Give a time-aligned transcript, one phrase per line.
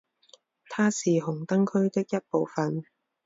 [0.67, 2.83] 它是红灯区的一部分。